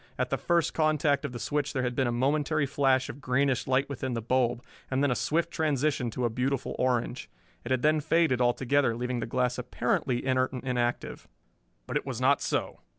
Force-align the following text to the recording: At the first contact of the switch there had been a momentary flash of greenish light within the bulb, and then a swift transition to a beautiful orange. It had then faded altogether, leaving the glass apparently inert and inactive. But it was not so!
At 0.17 0.31
the 0.31 0.37
first 0.39 0.73
contact 0.73 1.25
of 1.25 1.31
the 1.31 1.37
switch 1.37 1.73
there 1.73 1.83
had 1.83 1.93
been 1.95 2.07
a 2.07 2.11
momentary 2.11 2.65
flash 2.65 3.07
of 3.07 3.21
greenish 3.21 3.67
light 3.67 3.87
within 3.87 4.15
the 4.15 4.19
bulb, 4.23 4.63
and 4.89 5.03
then 5.03 5.11
a 5.11 5.15
swift 5.15 5.51
transition 5.51 6.09
to 6.09 6.25
a 6.25 6.29
beautiful 6.31 6.75
orange. 6.79 7.29
It 7.63 7.69
had 7.69 7.83
then 7.83 7.99
faded 8.01 8.41
altogether, 8.41 8.95
leaving 8.95 9.19
the 9.19 9.27
glass 9.27 9.59
apparently 9.59 10.25
inert 10.25 10.53
and 10.53 10.63
inactive. 10.63 11.27
But 11.85 11.97
it 11.97 12.05
was 12.07 12.19
not 12.19 12.41
so! 12.41 12.79